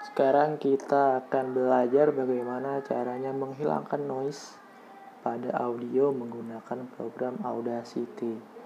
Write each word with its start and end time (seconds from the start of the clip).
Sekarang 0.00 0.56
kita 0.56 1.20
akan 1.20 1.52
belajar 1.52 2.08
bagaimana 2.08 2.80
caranya 2.80 3.36
menghilangkan 3.36 4.00
noise 4.00 4.56
pada 5.20 5.52
audio 5.60 6.08
menggunakan 6.08 6.88
program 6.96 7.36
Audacity. 7.44 8.59